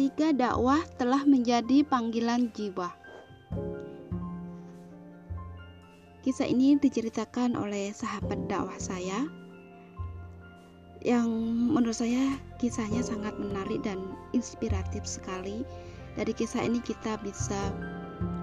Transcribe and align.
Ketika 0.00 0.32
dakwah 0.32 0.80
telah 0.96 1.28
menjadi 1.28 1.84
panggilan 1.84 2.48
jiwa. 2.56 2.88
Kisah 6.24 6.48
ini 6.48 6.80
diceritakan 6.80 7.52
oleh 7.52 7.92
sahabat 7.92 8.48
dakwah 8.48 8.80
saya 8.80 9.28
yang 11.04 11.28
menurut 11.76 12.00
saya 12.00 12.32
kisahnya 12.56 13.04
sangat 13.04 13.36
menarik 13.36 13.84
dan 13.84 14.00
inspiratif 14.32 15.04
sekali. 15.04 15.68
Dari 16.16 16.32
kisah 16.32 16.64
ini 16.64 16.80
kita 16.80 17.20
bisa 17.20 17.60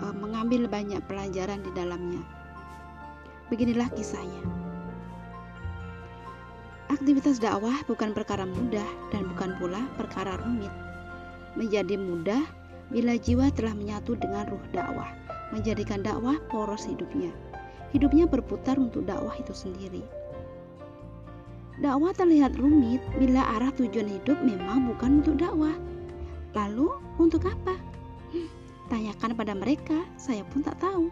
uh, 0.00 0.14
mengambil 0.16 0.64
banyak 0.64 1.04
pelajaran 1.04 1.60
di 1.60 1.68
dalamnya. 1.76 2.24
Beginilah 3.52 3.92
kisahnya. 3.92 4.40
Aktivitas 6.88 7.36
dakwah 7.36 7.76
bukan 7.84 8.16
perkara 8.16 8.48
mudah 8.48 8.88
dan 9.12 9.28
bukan 9.36 9.52
pula 9.60 9.84
perkara 10.00 10.40
rumit. 10.40 10.91
Menjadi 11.52 12.00
mudah 12.00 12.42
bila 12.92 13.16
jiwa 13.16 13.48
telah 13.52 13.72
menyatu 13.72 14.16
dengan 14.16 14.48
ruh 14.48 14.64
dakwah, 14.72 15.08
menjadikan 15.52 16.00
dakwah 16.00 16.36
poros 16.52 16.88
hidupnya. 16.88 17.32
Hidupnya 17.92 18.24
berputar 18.24 18.80
untuk 18.80 19.04
dakwah 19.04 19.36
itu 19.36 19.52
sendiri. 19.52 20.00
Dakwah 21.80 22.12
terlihat 22.16 22.56
rumit 22.60 23.00
bila 23.16 23.44
arah 23.56 23.72
tujuan 23.76 24.08
hidup 24.08 24.40
memang 24.44 24.92
bukan 24.92 25.24
untuk 25.24 25.40
dakwah. 25.40 25.76
Lalu 26.52 26.88
untuk 27.16 27.48
apa? 27.48 27.76
Hmm, 28.32 28.48
tanyakan 28.92 29.32
pada 29.32 29.52
mereka, 29.56 30.04
saya 30.20 30.44
pun 30.52 30.60
tak 30.60 30.76
tahu. 30.80 31.08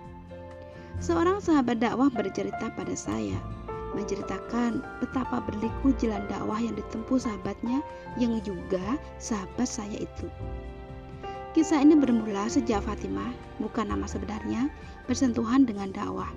Seorang 1.00 1.40
sahabat 1.40 1.80
dakwah 1.80 2.12
bercerita 2.12 2.68
pada 2.76 2.92
saya, 2.92 3.40
menceritakan 3.94 4.82
betapa 5.02 5.42
berliku 5.42 5.90
jalan 5.98 6.22
dakwah 6.30 6.58
yang 6.62 6.74
ditempuh 6.78 7.18
sahabatnya 7.18 7.82
yang 8.18 8.38
juga 8.42 8.98
sahabat 9.18 9.66
saya 9.66 9.98
itu. 9.98 10.26
Kisah 11.50 11.82
ini 11.82 11.98
bermula 11.98 12.46
sejak 12.46 12.86
Fatimah, 12.86 13.34
bukan 13.58 13.90
nama 13.90 14.06
sebenarnya, 14.06 14.70
bersentuhan 15.10 15.66
dengan 15.66 15.90
dakwah. 15.90 16.30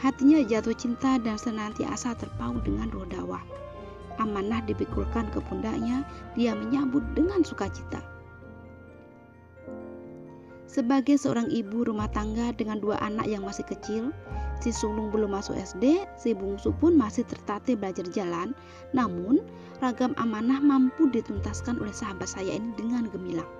Hatinya 0.00 0.40
jatuh 0.40 0.72
cinta 0.72 1.20
dan 1.20 1.36
senantiasa 1.36 2.16
terpaut 2.16 2.64
dengan 2.64 2.88
roh 2.88 3.04
dakwah. 3.04 3.44
Amanah 4.16 4.64
dipikulkan 4.64 5.28
ke 5.28 5.44
pundaknya, 5.44 6.08
dia 6.32 6.56
menyambut 6.56 7.04
dengan 7.12 7.44
sukacita. 7.44 8.00
Sebagai 10.64 11.20
seorang 11.20 11.52
ibu 11.52 11.86
rumah 11.86 12.10
tangga 12.10 12.50
dengan 12.56 12.82
dua 12.82 12.98
anak 13.04 13.30
yang 13.30 13.46
masih 13.46 13.62
kecil, 13.68 14.10
Si 14.64 14.72
sulung 14.72 15.12
belum 15.12 15.36
masuk 15.36 15.60
SD, 15.60 16.08
si 16.16 16.32
bungsu 16.32 16.72
pun 16.80 16.96
masih 16.96 17.28
tertatih 17.28 17.76
belajar 17.76 18.08
jalan. 18.08 18.56
Namun, 18.96 19.44
ragam 19.84 20.16
amanah 20.16 20.56
mampu 20.56 21.04
dituntaskan 21.12 21.76
oleh 21.84 21.92
sahabat 21.92 22.32
saya 22.32 22.56
ini 22.56 22.72
dengan 22.72 23.04
gemilang. 23.12 23.50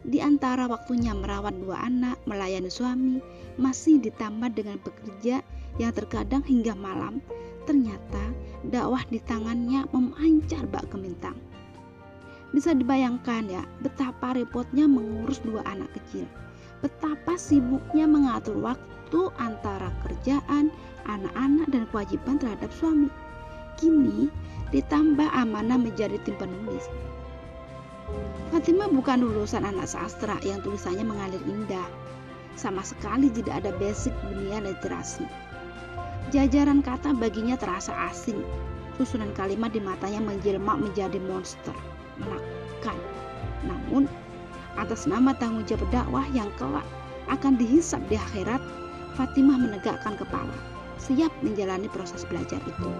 Di 0.00 0.16
antara 0.24 0.64
waktunya 0.64 1.12
merawat 1.12 1.60
dua 1.60 1.76
anak, 1.84 2.16
melayani 2.24 2.72
suami, 2.72 3.20
masih 3.60 4.00
ditambah 4.00 4.48
dengan 4.56 4.80
bekerja 4.80 5.44
yang 5.76 5.92
terkadang 5.92 6.40
hingga 6.40 6.72
malam, 6.72 7.20
ternyata 7.68 8.32
dakwah 8.64 9.04
di 9.12 9.20
tangannya 9.28 9.84
memancar 9.92 10.64
bak 10.72 10.88
kemintang. 10.88 11.36
Bisa 12.56 12.72
dibayangkan 12.72 13.44
ya 13.52 13.60
betapa 13.84 14.32
repotnya 14.32 14.88
mengurus 14.88 15.44
dua 15.44 15.60
anak 15.68 15.92
kecil, 16.00 16.24
betapa 16.80 17.36
sibuknya 17.36 18.08
mengatur 18.08 18.56
waktu 18.56 18.99
waktu 19.10 19.26
antara 19.42 19.90
kerjaan, 20.06 20.70
anak-anak, 21.02 21.66
dan 21.74 21.82
kewajiban 21.90 22.38
terhadap 22.38 22.70
suami. 22.70 23.10
Kini 23.74 24.30
ditambah 24.70 25.26
amanah 25.34 25.82
menjadi 25.82 26.14
tim 26.22 26.38
penulis. 26.38 26.86
Fatimah 28.54 28.86
bukan 28.86 29.18
lulusan 29.18 29.66
anak 29.66 29.90
sastra 29.90 30.38
yang 30.46 30.62
tulisannya 30.62 31.02
mengalir 31.02 31.42
indah. 31.42 31.90
Sama 32.54 32.86
sekali 32.86 33.34
tidak 33.34 33.66
ada 33.66 33.74
basic 33.82 34.14
dunia 34.30 34.62
literasi. 34.62 35.26
Jajaran 36.30 36.78
kata 36.78 37.10
baginya 37.10 37.58
terasa 37.58 37.90
asing. 38.14 38.38
Susunan 38.94 39.34
kalimat 39.34 39.74
di 39.74 39.82
matanya 39.82 40.22
menjelma 40.22 40.78
menjadi 40.78 41.18
monster, 41.18 41.74
menakutkan. 42.22 42.94
Namun, 43.66 44.06
atas 44.78 45.10
nama 45.10 45.34
tanggung 45.34 45.66
jawab 45.66 45.90
dakwah 45.90 46.30
yang 46.30 46.46
kelak 46.54 46.86
akan 47.26 47.58
dihisap 47.58 47.98
di 48.06 48.14
akhirat, 48.14 48.62
Fatimah 49.18 49.58
menegakkan 49.58 50.14
kepala, 50.14 50.54
siap 51.00 51.32
menjalani 51.40 51.90
proses 51.90 52.22
belajar 52.28 52.60
itu. 52.62 52.90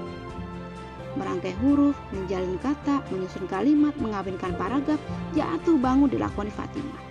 Merangkai 1.18 1.54
huruf, 1.58 1.98
menjalin 2.14 2.54
kata, 2.62 3.02
menyusun 3.10 3.50
kalimat, 3.50 3.94
mengawinkan 3.98 4.54
paragraf, 4.54 4.98
jatuh 5.34 5.74
bangun 5.78 6.06
dilakoni 6.06 6.54
Fatimah. 6.54 7.02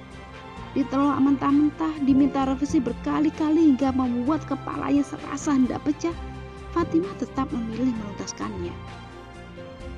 Ditolak 0.77 1.19
mentah-mentah, 1.19 1.93
diminta 2.05 2.45
revisi 2.45 2.79
berkali-kali 2.79 3.73
hingga 3.73 3.91
membuat 3.91 4.45
kepalanya 4.47 5.03
serasa 5.03 5.57
hendak 5.57 5.83
pecah, 5.83 6.13
Fatimah 6.71 7.11
tetap 7.17 7.49
memilih 7.49 7.91
menuntaskannya. 7.91 8.71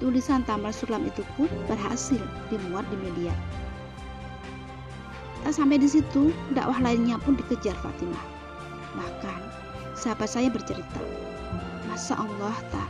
Tulisan 0.02 0.42
Tamal 0.50 0.74
Sulam 0.74 1.06
itu 1.06 1.22
pun 1.38 1.46
berhasil 1.70 2.22
dimuat 2.50 2.88
di 2.90 2.98
media. 3.06 3.36
Tak 5.46 5.54
sampai 5.54 5.78
di 5.78 5.86
situ, 5.86 6.34
dakwah 6.58 6.82
lainnya 6.82 7.22
pun 7.22 7.38
dikejar 7.38 7.78
Fatimah. 7.86 8.41
Bahkan, 8.96 9.42
sahabat 9.96 10.28
saya 10.28 10.52
bercerita, 10.52 11.02
Masa 11.92 12.16
Allah 12.16 12.56
tak, 12.72 12.90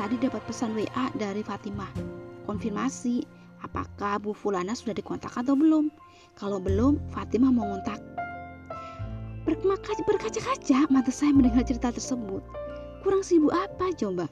tadi 0.00 0.16
dapat 0.16 0.40
pesan 0.48 0.72
WA 0.72 1.06
dari 1.20 1.44
Fatimah. 1.44 1.92
Konfirmasi, 2.48 3.24
apakah 3.60 4.16
Bu 4.20 4.32
Fulana 4.32 4.72
sudah 4.72 4.96
dikontak 4.96 5.36
atau 5.36 5.52
belum? 5.52 5.92
Kalau 6.36 6.56
belum, 6.56 6.96
Fatimah 7.12 7.52
mau 7.52 7.68
ngontak. 7.68 8.00
Berkaca-kaca 10.04 10.88
mata 10.88 11.12
saya 11.12 11.32
mendengar 11.36 11.68
cerita 11.68 11.92
tersebut. 11.92 12.40
Kurang 13.04 13.20
sibuk 13.20 13.52
apa 13.52 13.92
coba? 13.92 14.24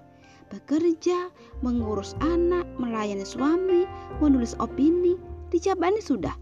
Bekerja, 0.49 1.29
mengurus 1.61 2.17
anak, 2.25 2.65
melayani 2.81 3.25
suami, 3.25 3.85
menulis 4.21 4.57
opini, 4.57 5.17
dijabani 5.53 6.01
sudah. 6.01 6.33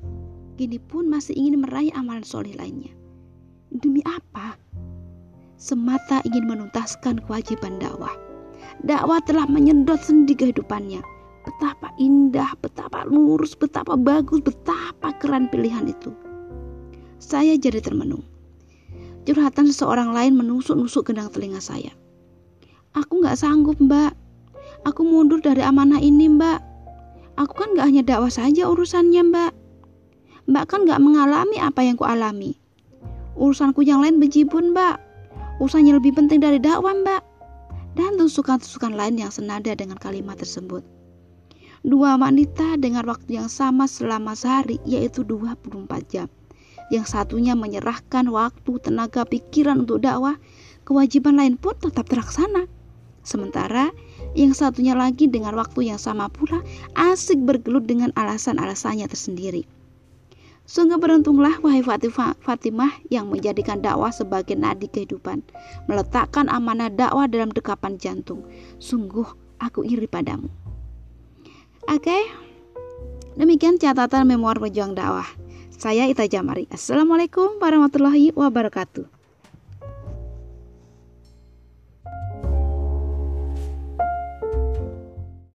Kini 0.55 0.79
pun 0.79 1.11
masih 1.11 1.35
ingin 1.35 1.67
meraih 1.67 1.91
amalan 1.99 2.23
soleh 2.23 2.55
lainnya. 2.59 2.95
Demi 3.71 4.03
apa? 4.03 4.59
Semata 5.55 6.19
ingin 6.27 6.51
menuntaskan 6.51 7.23
kewajiban 7.23 7.79
dakwah. 7.79 8.11
Dakwah 8.83 9.23
telah 9.23 9.47
menyedot 9.47 10.03
sendi 10.03 10.35
kehidupannya. 10.35 10.99
Betapa 11.47 11.95
indah, 12.03 12.51
betapa 12.59 13.07
lurus, 13.07 13.55
betapa 13.55 13.95
bagus, 13.95 14.43
betapa 14.43 15.15
keren 15.23 15.47
pilihan 15.55 15.87
itu. 15.87 16.11
Saya 17.23 17.55
jadi 17.55 17.79
termenung. 17.79 18.27
Curhatan 19.23 19.71
seseorang 19.71 20.11
lain 20.11 20.35
menusuk-nusuk 20.35 21.07
gendang 21.07 21.31
telinga 21.31 21.63
saya. 21.63 21.95
Aku 22.99 23.23
gak 23.23 23.39
sanggup 23.39 23.79
mbak. 23.79 24.19
Aku 24.83 25.07
mundur 25.07 25.39
dari 25.39 25.63
amanah 25.63 26.03
ini 26.03 26.27
mbak. 26.27 26.59
Aku 27.39 27.55
kan 27.55 27.79
gak 27.79 27.87
hanya 27.87 28.03
dakwah 28.03 28.35
saja 28.35 28.67
urusannya 28.67 29.23
mbak. 29.31 29.53
Mbak 30.51 30.65
kan 30.67 30.91
gak 30.91 30.99
mengalami 30.99 31.63
apa 31.63 31.87
yang 31.87 31.95
ku 31.95 32.03
alami. 32.03 32.59
Urusanku 33.41 33.81
yang 33.81 34.05
lain 34.05 34.21
bejibun, 34.21 34.77
Mbak. 34.77 35.01
Urusannya 35.65 35.97
lebih 35.97 36.13
penting 36.13 36.45
dari 36.45 36.61
dakwah, 36.61 36.93
Mbak. 36.93 37.23
Dan 37.97 38.21
tusukan-tusukan 38.21 38.93
lain 38.93 39.17
yang 39.17 39.33
senada 39.33 39.73
dengan 39.73 39.97
kalimat 39.97 40.37
tersebut. 40.37 40.85
Dua 41.81 42.21
wanita 42.21 42.77
dengan 42.77 43.09
waktu 43.09 43.41
yang 43.41 43.49
sama 43.49 43.89
selama 43.89 44.37
sehari, 44.37 44.77
yaitu 44.85 45.25
24 45.25 45.89
jam. 46.13 46.29
Yang 46.93 47.17
satunya 47.17 47.57
menyerahkan 47.57 48.29
waktu, 48.29 48.77
tenaga, 48.85 49.25
pikiran 49.25 49.89
untuk 49.89 50.05
dakwah, 50.05 50.37
kewajiban 50.85 51.41
lain 51.41 51.57
pun 51.57 51.73
tetap 51.81 52.13
terlaksana. 52.13 52.69
Sementara 53.25 53.89
yang 54.37 54.53
satunya 54.53 54.93
lagi 54.93 55.33
dengan 55.33 55.57
waktu 55.57 55.89
yang 55.89 55.97
sama 55.97 56.29
pula 56.29 56.61
asik 56.93 57.41
bergelut 57.41 57.89
dengan 57.89 58.13
alasan-alasannya 58.21 59.09
tersendiri. 59.09 59.80
Sungguh 60.71 61.03
beruntunglah 61.03 61.59
wahai 61.67 61.83
Fatimah 61.83 63.03
yang 63.11 63.27
menjadikan 63.27 63.83
dakwah 63.83 64.15
sebagai 64.15 64.55
nadi 64.55 64.87
kehidupan, 64.87 65.43
meletakkan 65.91 66.47
amanah 66.47 66.87
dakwah 66.87 67.27
dalam 67.27 67.51
dekapan 67.51 67.99
jantung. 67.99 68.47
Sungguh 68.79 69.27
aku 69.59 69.83
iri 69.83 70.07
padamu. 70.07 70.47
Oke, 71.91 72.23
demikian 73.35 73.83
catatan 73.83 74.31
memoir 74.31 74.63
pejuang 74.63 74.95
dakwah. 74.95 75.27
Saya 75.75 76.07
Ita 76.07 76.31
Jamari. 76.31 76.71
Assalamualaikum 76.71 77.59
warahmatullahi 77.59 78.31
wabarakatuh. 78.31 79.20